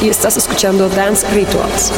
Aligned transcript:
Y 0.00 0.08
estás 0.08 0.36
escuchando 0.36 0.88
Dance 0.88 1.26
Rituals. 1.28 1.92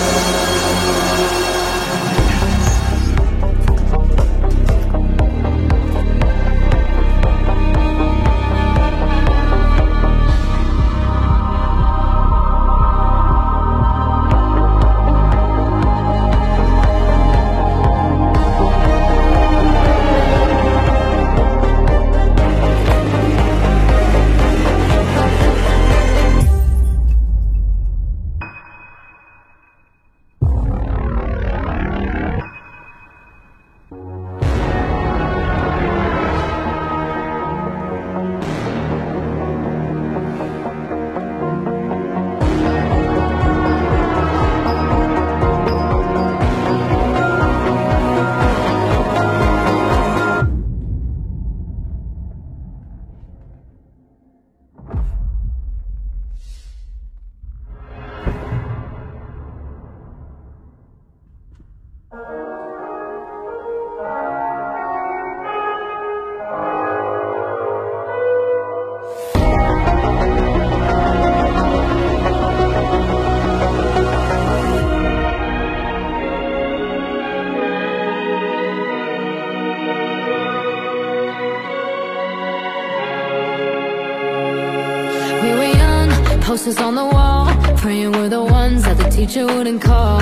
future 89.27 89.46
wouldn't 89.46 89.80
call 89.80 90.20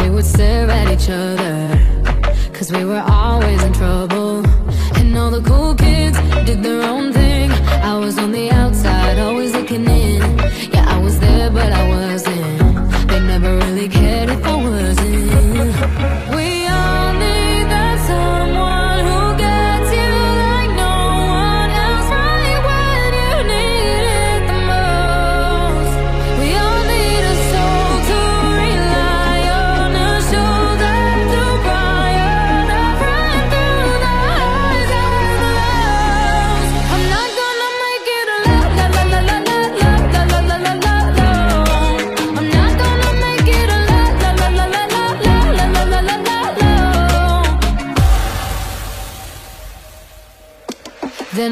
We 0.00 0.10
would 0.10 0.26
stare 0.26 0.68
at 0.68 0.92
each 0.92 1.08
other. 1.08 1.56
Cause 2.52 2.70
we 2.70 2.84
were 2.84 3.00
all 3.00 3.15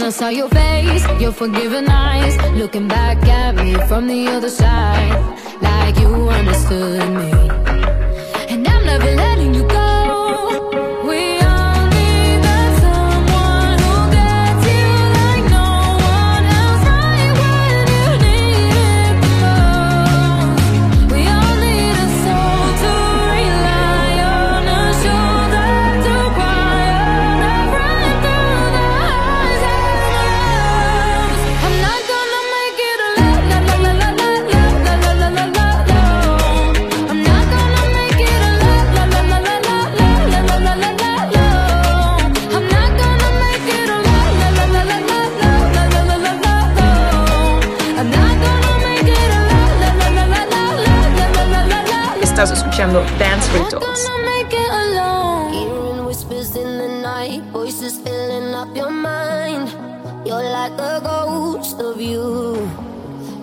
I 0.05 0.11
saw 0.11 0.29
your 0.29 0.51
face, 0.51 1.03
your 1.19 1.33
forgiving 1.33 1.89
eyes 1.89 2.37
Looking 2.59 2.87
back 2.89 3.27
at 3.27 3.55
me 3.55 3.73
from 3.89 4.07
the 4.07 4.29
other 4.29 4.51
side 4.51 5.19
Like 5.63 5.99
you 5.99 6.29
understood 6.29 7.09
me. 7.11 7.64
form 52.95 53.07
of 53.07 53.19
dance 53.19 53.49
rituals. 53.49 54.05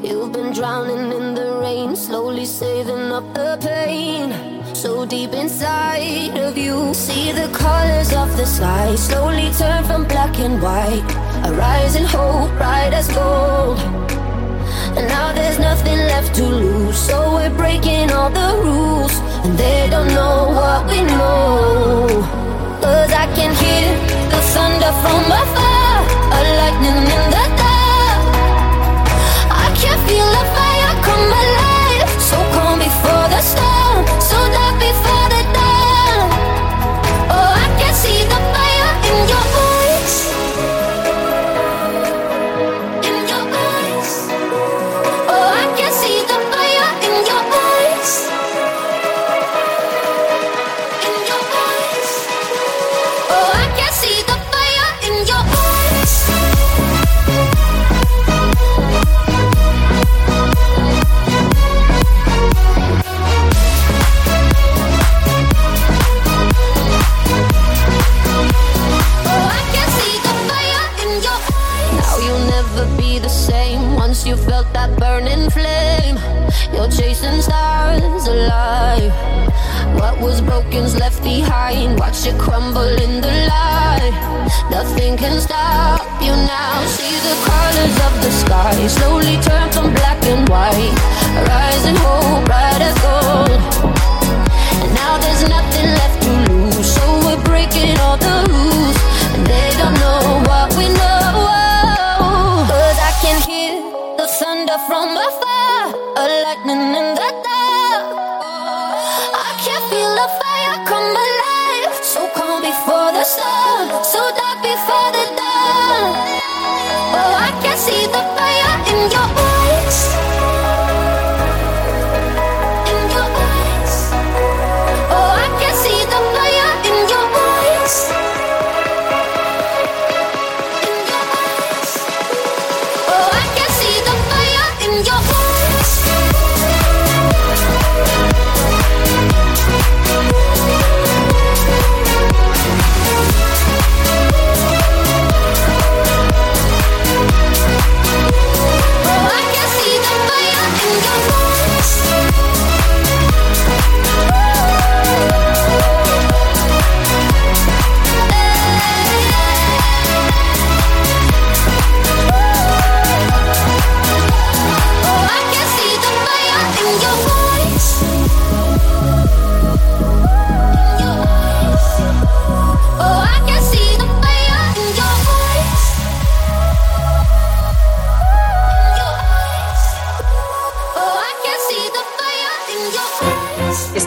You've 0.04 0.32
been 0.32 0.52
drowning 0.54 1.12
in 1.12 1.36
the 1.36 1.60
rain, 1.62 1.96
slowly 1.96 2.46
saving 2.46 3.12
up 3.12 3.34
the 3.34 3.58
pain. 3.62 4.34
So 4.74 5.06
deep 5.06 5.34
inside 5.34 6.38
of 6.38 6.58
you, 6.58 6.94
see 6.94 7.32
the 7.32 7.50
colors 7.54 8.14
of 8.14 8.36
the 8.38 8.46
sky 8.46 8.96
slowly 8.96 9.52
turn 9.54 9.84
from 9.84 10.06
black 10.06 10.40
and 10.40 10.62
white. 10.62 11.12
A 11.46 11.54
rising 11.54 12.06
hope, 12.06 12.52
bright 12.58 12.94
as 12.94 13.08
gold. 13.10 13.80
And 14.98 15.08
now 15.08 15.34
there's 15.34 15.60
nothing 15.60 15.98
left 15.98 16.36
to 16.36 16.46
lose, 16.46 16.98
so 16.98 17.36
we're 17.36 17.56
breaking 17.56 18.12
all 18.12 18.30
the 18.30 18.50
rules 18.64 19.31
and 19.44 19.58
they 19.58 19.90
don't 19.90 20.08
know 20.08 20.50
what 20.58 20.86
we 20.88 21.02
know. 21.04 22.08
Cause 22.82 23.12
I 23.24 23.26
can 23.36 23.52
hear 23.64 23.88
the 24.30 24.40
thunder 24.54 24.94
from 25.02 25.32
afar. 25.32 25.71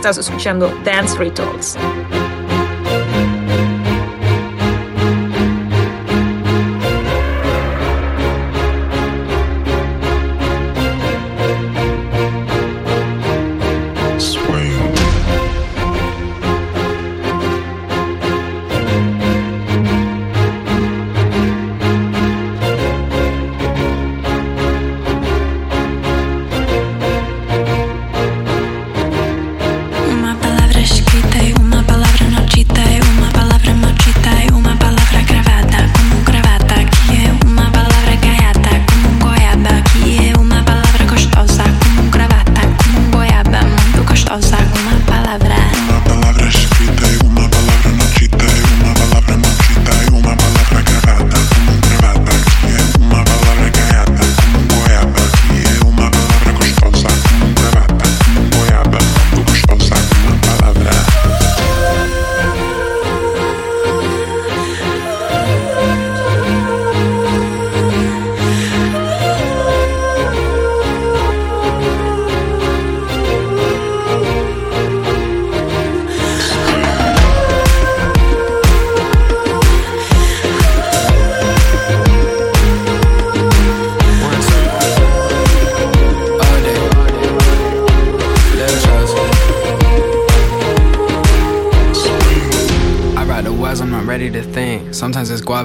Estás 0.05 0.19
escuchando 0.19 0.71
Dance 0.85 1.17
Rituals. 1.17 1.79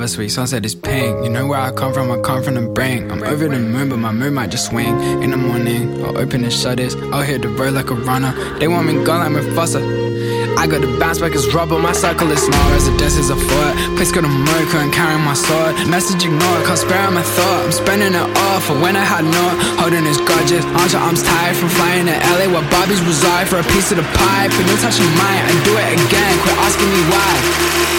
last 0.09 0.17
week, 0.17 0.31
sunset 0.31 0.65
is 0.65 0.73
pink. 0.73 1.23
You 1.23 1.29
know 1.29 1.45
where 1.45 1.59
I 1.59 1.69
come 1.71 1.93
from, 1.93 2.09
I 2.09 2.17
come 2.21 2.41
from 2.41 2.55
the 2.55 2.65
brain. 2.65 3.11
I'm 3.11 3.21
over 3.21 3.47
the 3.47 3.59
moon, 3.59 3.89
but 3.89 3.97
my 3.97 4.11
moon 4.11 4.33
might 4.33 4.49
just 4.49 4.65
swing. 4.65 4.97
In 5.21 5.29
the 5.29 5.37
morning, 5.37 6.01
I'll 6.03 6.17
open 6.17 6.41
the 6.41 6.49
shutters. 6.49 6.95
I'll 7.13 7.21
hit 7.21 7.43
the 7.43 7.49
road 7.49 7.73
like 7.75 7.91
a 7.91 7.93
runner. 7.93 8.33
They 8.57 8.67
want 8.67 8.87
me 8.87 8.93
gone 9.05 9.21
like 9.21 9.29
Mufasa. 9.37 9.85
I 10.57 10.65
got 10.65 10.81
to 10.81 10.89
bounce 10.97 11.19
back 11.19 11.33
as 11.33 11.45
rubber, 11.53 11.77
my 11.77 11.93
cycle 11.93 12.25
is 12.31 12.41
small 12.41 12.69
as 12.73 12.87
a 12.87 12.97
dance 12.97 13.17
is 13.17 13.29
a 13.29 13.35
fort. 13.35 13.73
Please 13.97 14.11
go 14.11 14.21
to 14.21 14.27
America 14.27 14.81
and 14.81 14.91
carry 14.91 15.13
my 15.21 15.35
sword. 15.35 15.75
Message 15.85 16.25
ignored, 16.25 16.65
can't 16.65 16.79
spare 16.79 17.11
my 17.11 17.21
thought. 17.21 17.65
I'm 17.65 17.71
spending 17.71 18.13
it 18.17 18.27
all 18.49 18.59
for 18.65 18.73
when 18.81 18.95
I 18.95 19.05
had 19.05 19.25
not. 19.29 19.53
Holding 19.77 20.05
his 20.09 20.17
grudges, 20.17 20.65
arms 20.81 20.93
your 20.93 21.03
arms 21.05 21.21
tired 21.21 21.55
from 21.55 21.69
flying 21.69 22.07
to 22.09 22.17
LA 22.33 22.49
where 22.49 22.65
Bobby's 22.73 23.01
reside 23.05 23.45
for 23.47 23.61
a 23.61 23.67
piece 23.77 23.91
of 23.93 24.01
the 24.01 24.07
pie. 24.17 24.49
But 24.49 24.65
no 24.65 24.73
touching 24.81 25.11
mine, 25.21 25.43
I 25.45 25.53
do 25.69 25.73
it 25.77 26.01
again, 26.01 26.33
quit 26.41 26.57
asking 26.65 26.89
me 26.97 27.01
why. 27.13 27.98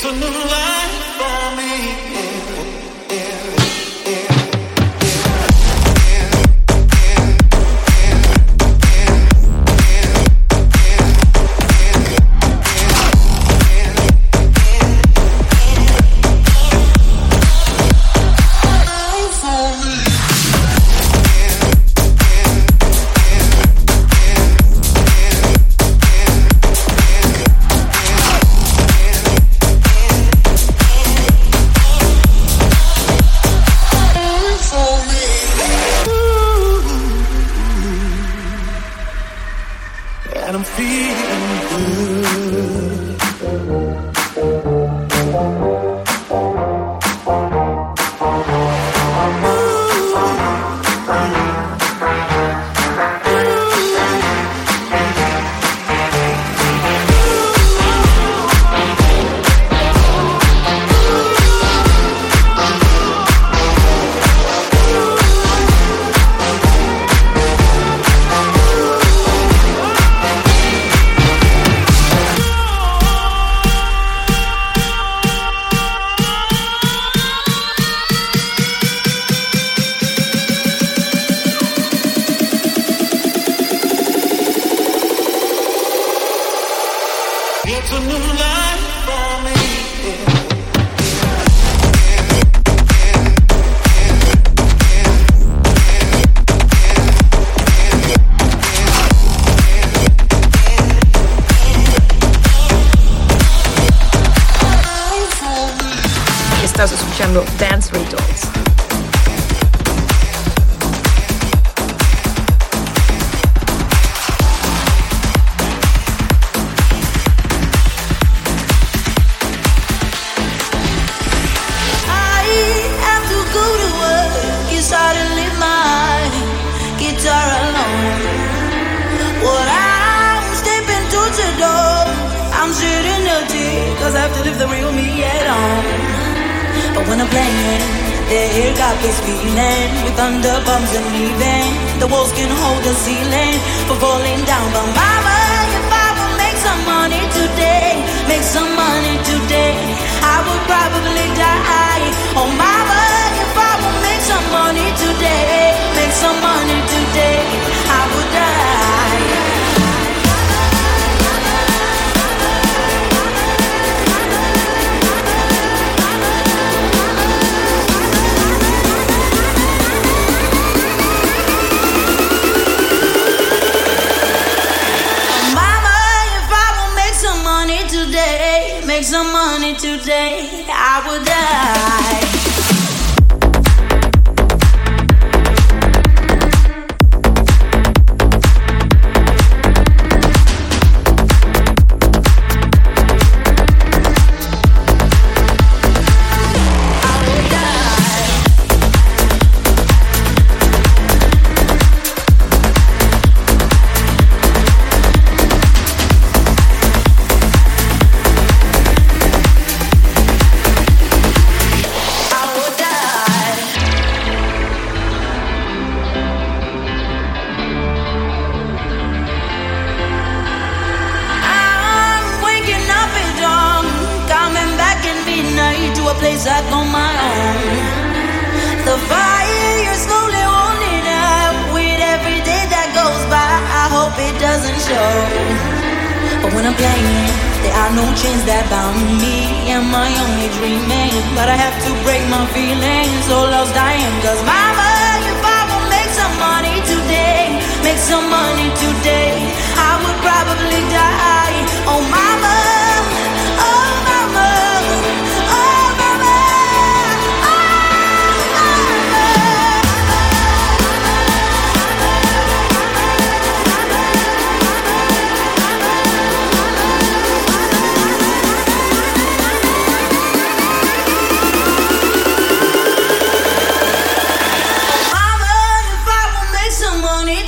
It's 0.00 0.06
a 0.06 0.12
new 0.12 0.26
life 0.28 1.16
for 1.18 1.56
me. 1.56 2.07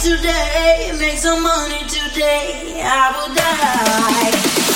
today, 0.00 0.92
make 0.98 1.18
some 1.18 1.42
money 1.42 1.80
today, 1.86 2.80
I 2.82 3.12
will 3.16 3.34
die. 3.34 4.69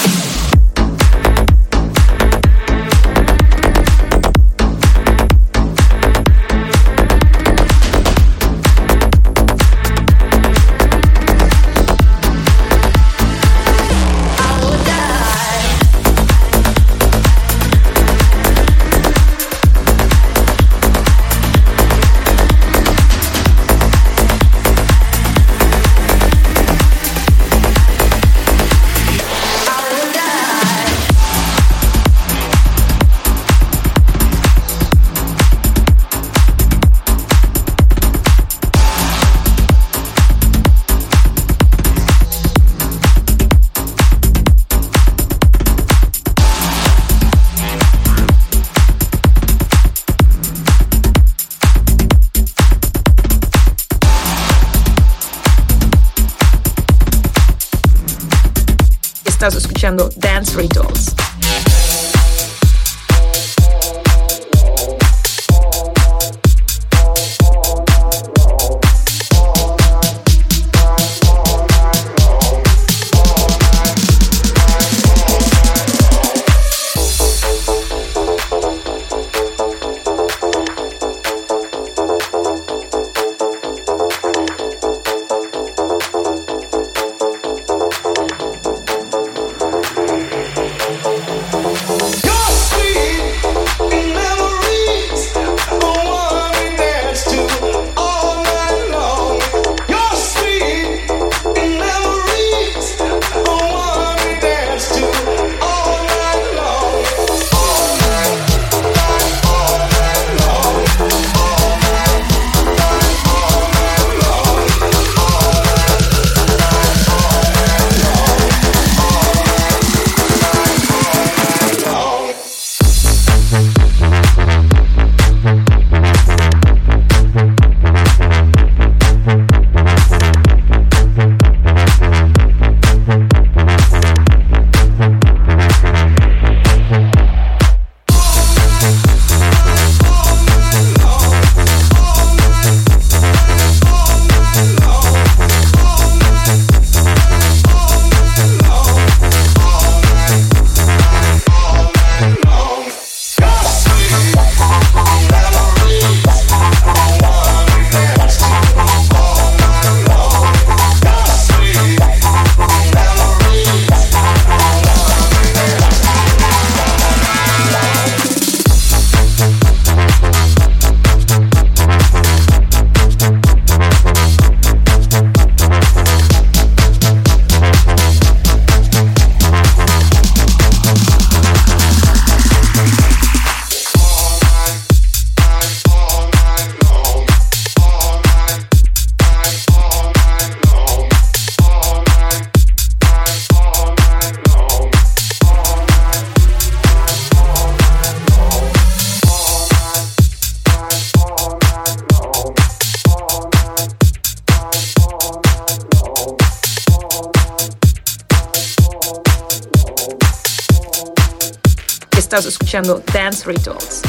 Estás 212.35 212.47
escuchando 212.47 213.01
Dance 213.13 213.47
Rituals. 213.47 214.03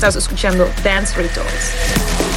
Estás 0.00 0.16
escuchando 0.16 0.66
Dance 0.82 1.14
Rituals. 1.14 2.29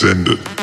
gesendet. 0.00 0.59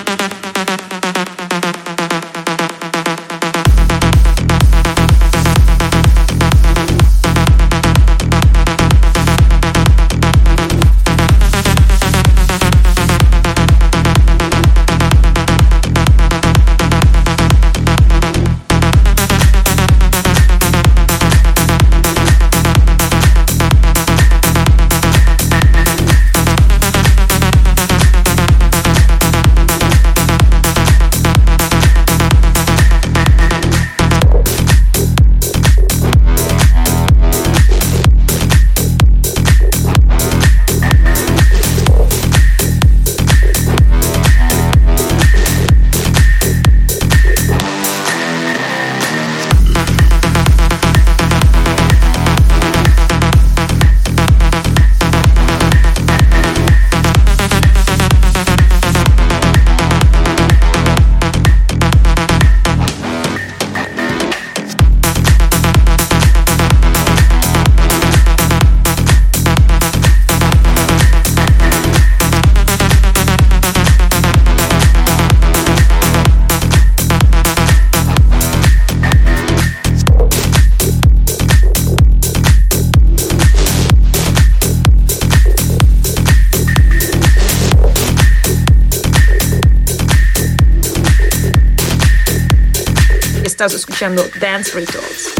It. 94.01 94.39
Dance 94.39 94.75
Rituals. 94.75 95.36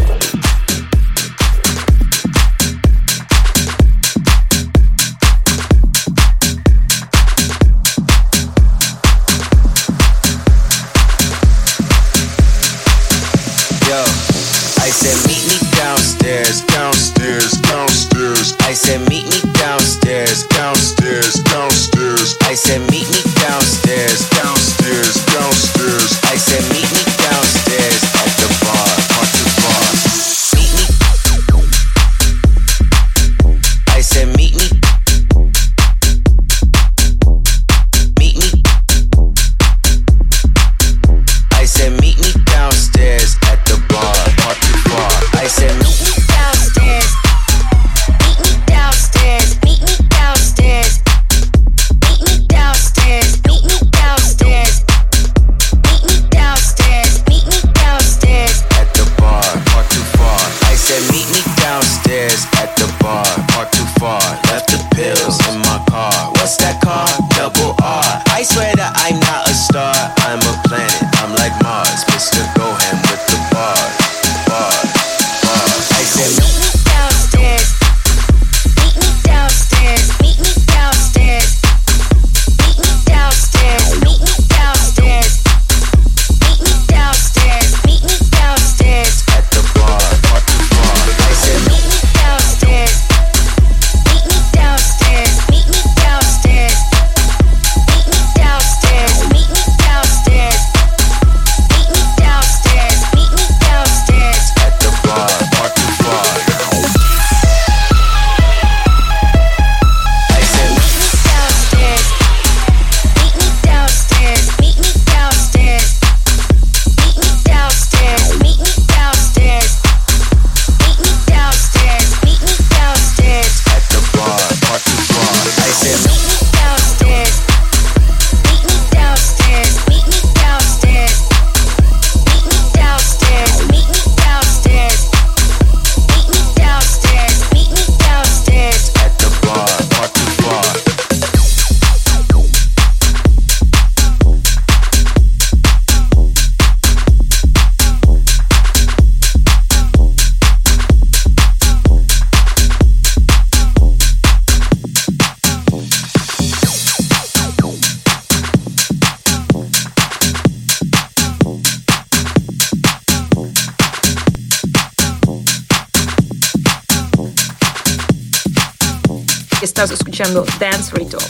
Dance 170.60 170.92
Rituals. 170.94 171.27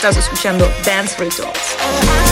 Estás 0.00 0.16
escuchando 0.16 0.66
Dance 0.82 1.14
Rituals. 1.18 2.29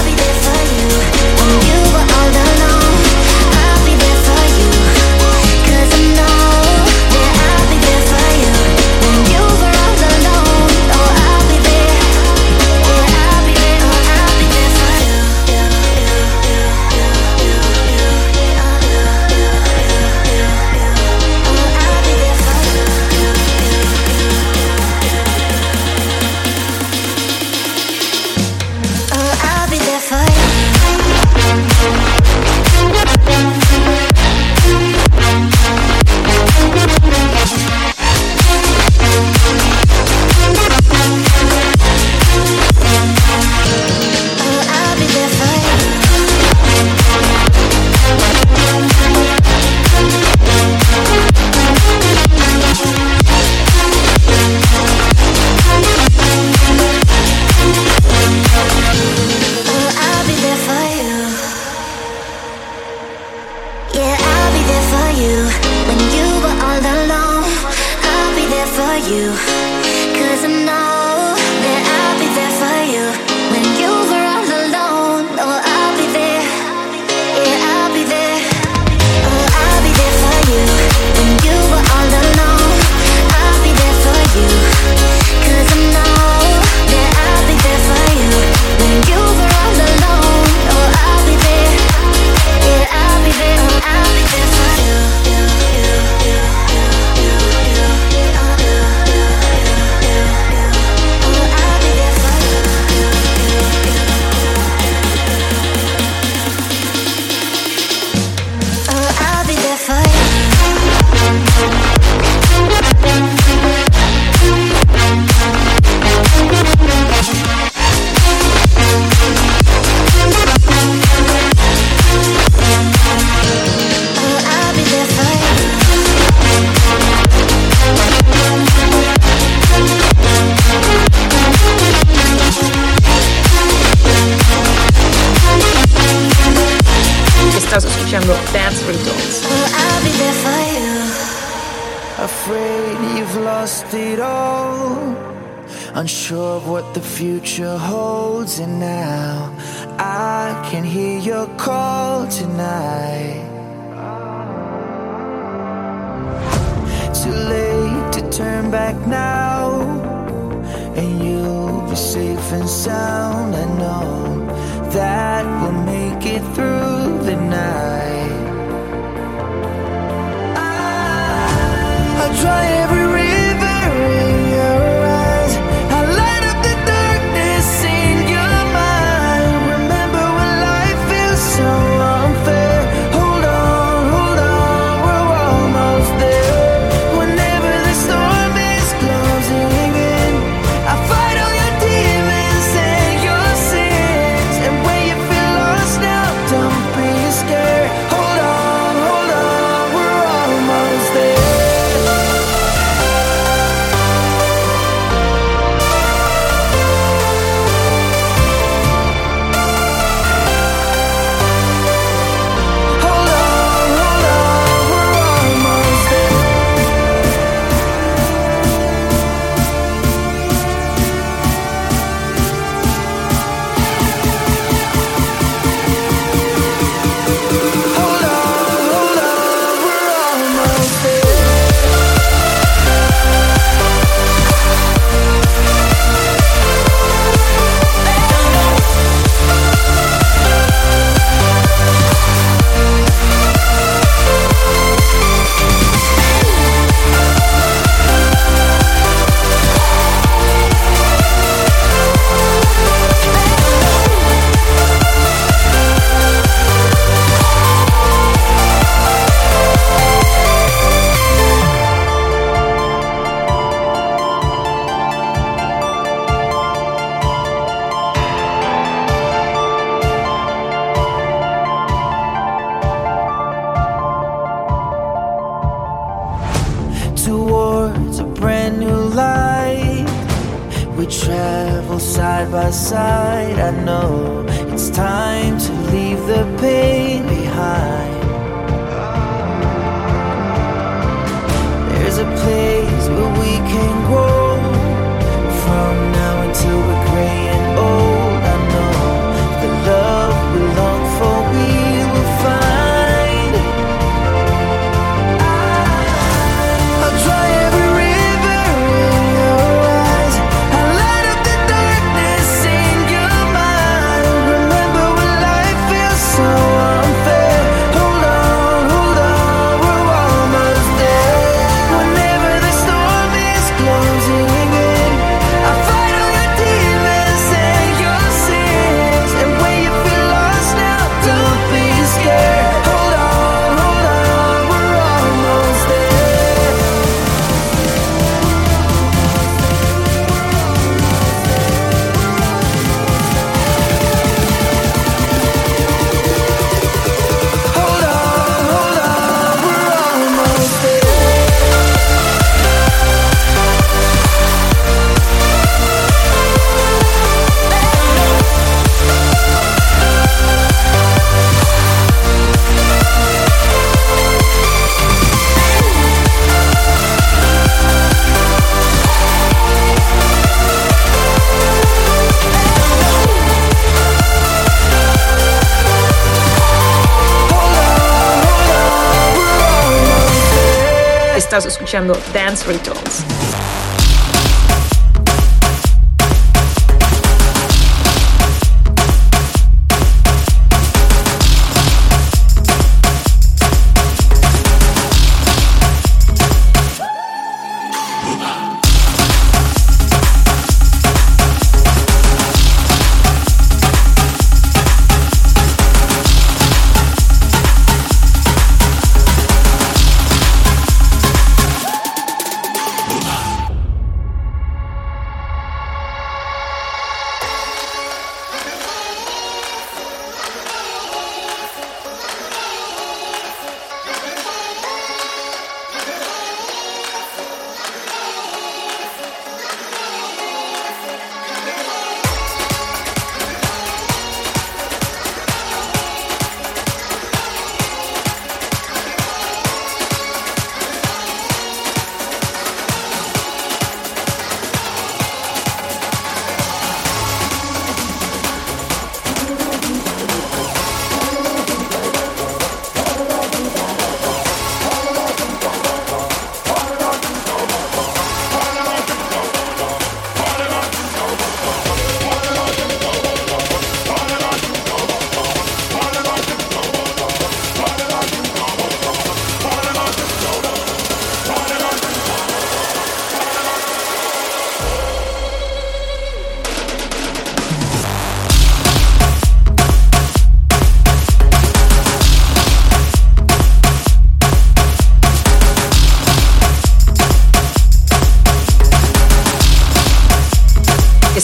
Dance 382.69 382.98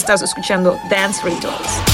Estás 0.05 0.21
escuchando 0.21 0.79
Dance 0.87 1.19
Rituals. 1.23 1.84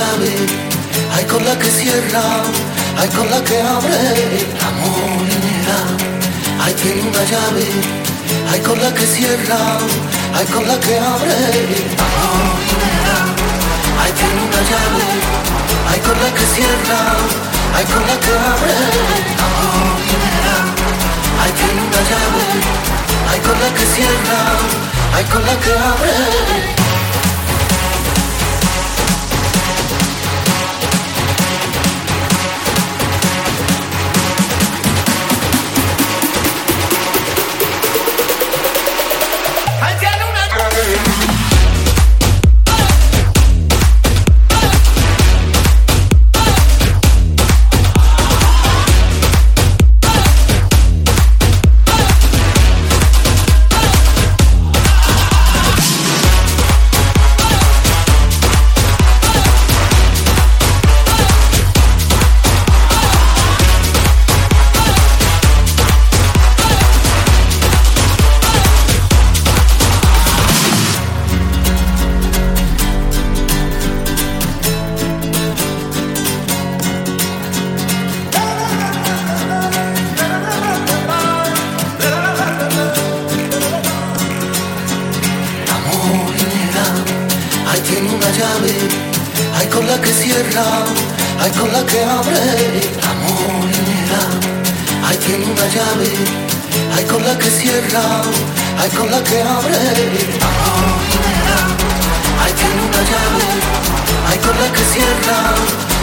Llave, 0.00 0.32
hay 1.14 1.24
con 1.24 1.44
la 1.44 1.54
que 1.58 1.70
cierra, 1.70 2.24
hay 2.98 3.08
con 3.16 3.28
la 3.30 3.40
que 3.48 3.56
abre. 3.60 4.00
La 4.62 4.70
morinera, 4.80 5.78
ahí 6.62 6.74
tiene 6.82 7.02
una 7.10 7.24
llave, 7.32 7.66
hay 8.50 8.60
con 8.60 8.78
la 8.80 8.90
que 8.96 9.06
cierra, 9.16 9.60
hay 10.36 10.46
con 10.54 10.64
la 10.70 10.76
que 10.84 10.94
abre. 11.12 11.38
La 12.00 12.06
morinera, 12.16 13.18
ahí 14.00 14.12
tiene 14.20 14.40
una 14.48 14.62
llave, 14.70 15.06
hay 15.90 16.00
con 16.06 16.16
la 16.22 16.30
que 16.36 16.46
cierra, 16.54 17.00
hay 17.76 17.86
con 17.92 18.02
la 18.10 18.16
que 18.24 18.32
abre. 18.52 18.76
La 19.40 19.48
morinera, 19.56 20.56
ahí 21.40 21.52
tiene 21.60 21.80
una 21.88 22.02
llave, 22.10 22.44
hay 23.30 23.40
con 23.46 23.56
la 23.62 23.70
que 23.76 23.84
cierra, 23.94 24.40
hay 25.16 25.24
con 25.32 25.42
la 25.48 25.54
que 25.62 25.72
abre. 25.92 26.89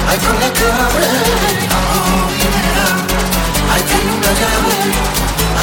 Ay 0.09 0.17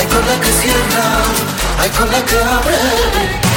con 0.06 0.26
la 0.26 0.40
que 0.40 0.52
cierra, 0.52 1.04
ay 1.80 1.90
con 1.90 2.10
la 2.10 2.24
que 2.24 2.36
abre. 2.36 3.53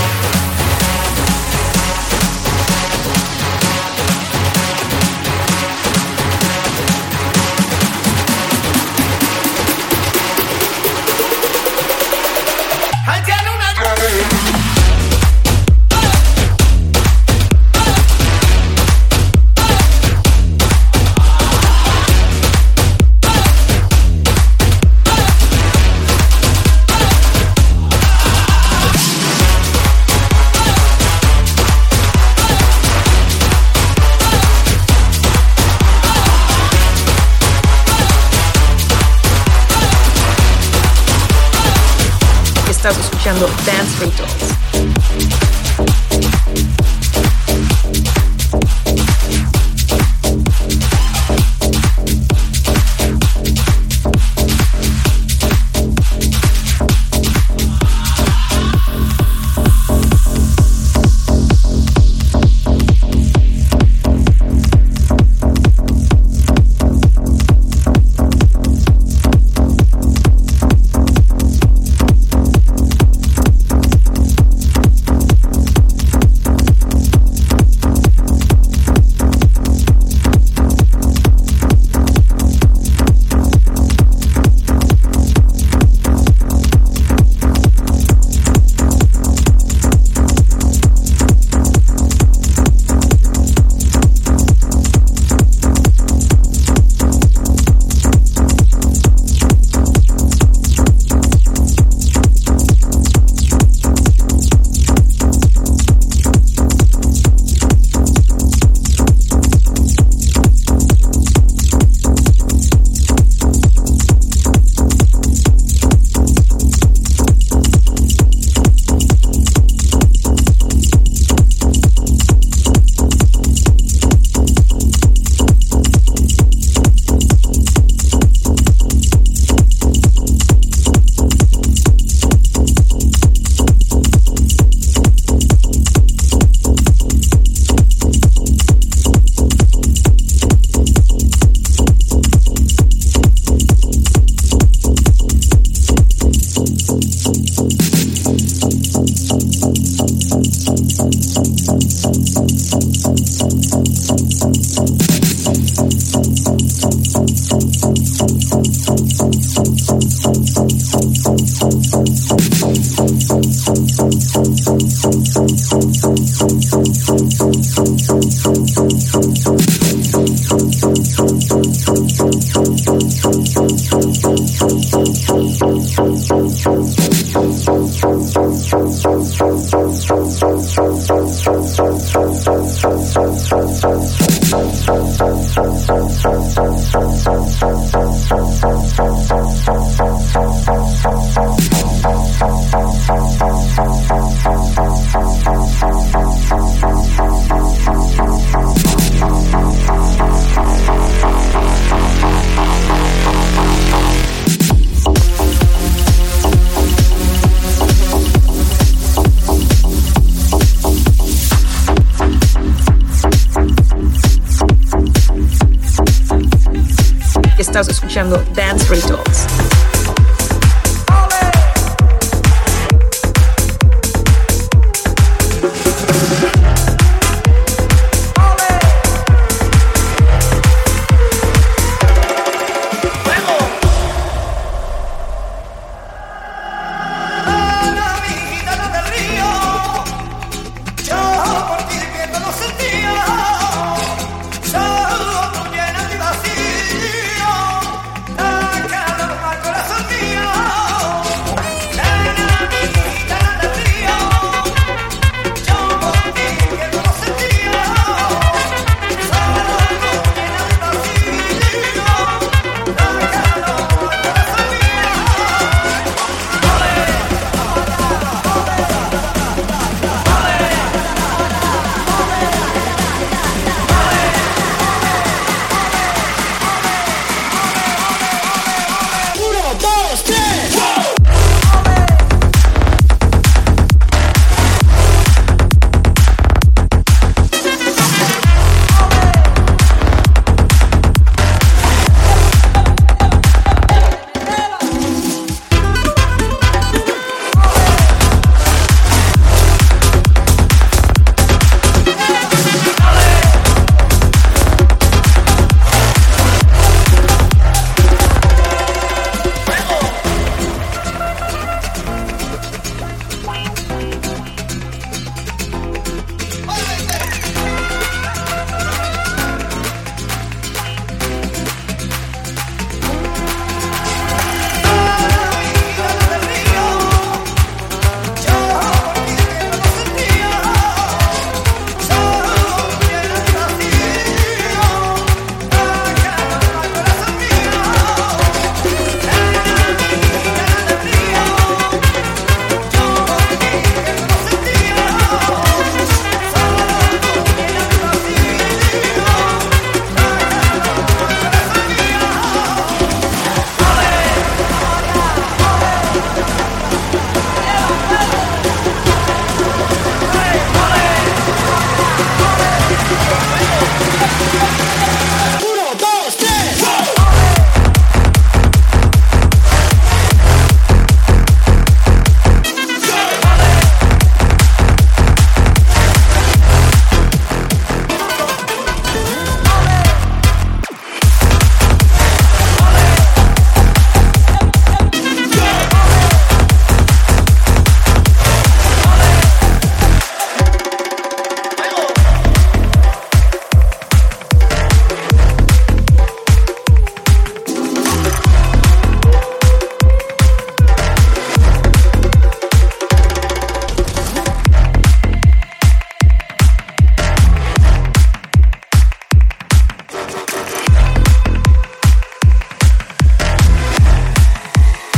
Jungle 218.17 218.43
Dance 218.55 218.83
Free 218.83 218.99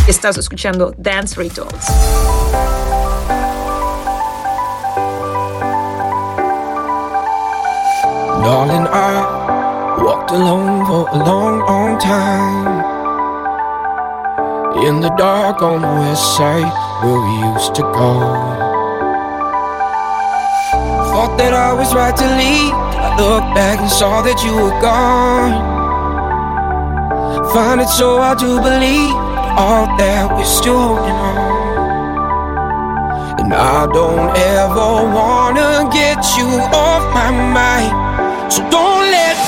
Estás 0.10 0.38
escuchando 0.39 0.91
Dance 0.97 1.39
Rituals. 1.39 1.86
Darling, 8.41 8.88
I 8.89 10.01
walked 10.01 10.32
alone 10.32 10.84
for 10.88 11.07
a 11.10 11.16
long, 11.16 11.60
long 11.60 11.99
time. 11.99 12.82
In 14.84 14.99
the 14.99 15.12
dark 15.12 15.62
on 15.62 15.84
the 15.84 15.88
west 15.88 16.38
side 16.38 16.74
where 17.03 17.22
we 17.22 17.53
used 17.53 17.76
to 17.76 17.84
go. 17.84 18.20
Thought 21.12 21.38
that 21.38 21.53
I 21.53 21.72
was 21.74 21.93
right 21.93 22.18
to 22.18 22.26
leave. 22.26 22.74
I 22.74 23.16
looked 23.22 23.53
back 23.53 23.80
and 23.80 23.91
saw 23.91 24.24
that 24.24 24.43
you 24.43 24.55
were 24.55 24.82
gone. 24.82 25.53
Find 27.53 27.80
it 27.80 27.89
so 27.89 28.18
I 28.18 28.34
do 28.34 28.60
believe 28.60 29.28
all 29.57 29.85
that 29.97 30.31
we're 30.35 30.43
still 30.43 30.77
holding 30.77 31.19
on. 31.29 31.37
And 33.39 33.53
I 33.53 33.87
don't 33.87 34.31
ever 34.37 34.89
wanna 35.17 35.89
get 35.91 36.19
you 36.37 36.49
off 36.85 37.03
my 37.13 37.31
mind. 37.31 37.93
So 38.53 38.59
don't 38.69 39.05
let 39.15 39.38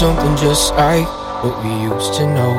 something 0.00 0.34
just 0.36 0.72
like 0.76 1.06
what 1.44 1.62
we 1.62 1.70
used 1.82 2.14
to 2.14 2.24
know. 2.24 2.54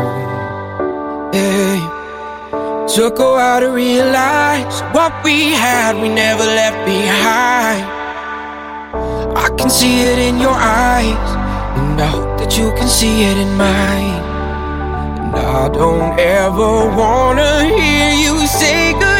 Yeah. 1.33 2.85
Took 2.87 3.17
a 3.17 3.23
while 3.23 3.61
to 3.61 3.71
realize 3.71 4.83
what 4.93 5.11
we 5.23 5.53
had, 5.65 5.99
we 5.99 6.07
never 6.07 6.43
left 6.43 6.85
behind. 6.85 7.83
I 9.35 9.49
can 9.57 9.71
see 9.71 10.03
it 10.03 10.19
in 10.19 10.39
your 10.39 10.53
eyes, 10.53 11.29
and 11.79 11.99
I 11.99 12.05
hope 12.05 12.37
that 12.41 12.55
you 12.59 12.69
can 12.77 12.87
see 12.87 13.23
it 13.23 13.37
in 13.45 13.51
mine. 13.57 14.21
And 15.23 15.35
I 15.35 15.69
don't 15.69 16.19
ever 16.19 16.71
wanna 17.01 17.63
hear 17.63 18.11
you 18.23 18.45
say 18.45 18.91
goodbye. 18.91 19.10